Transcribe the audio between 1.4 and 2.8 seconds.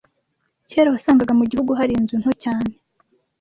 gihugu hari inzu nto cyane.